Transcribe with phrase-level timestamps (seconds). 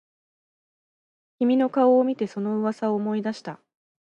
[1.37, 3.59] 君の顔を見てその噂を思い出した